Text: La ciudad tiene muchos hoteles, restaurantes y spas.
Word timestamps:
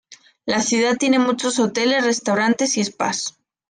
La 0.47 0.61
ciudad 0.63 0.97
tiene 0.97 1.19
muchos 1.19 1.59
hoteles, 1.59 2.03
restaurantes 2.03 2.75
y 2.77 2.83
spas. 2.83 3.37